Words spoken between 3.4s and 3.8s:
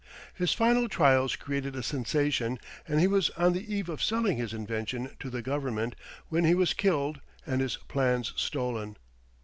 the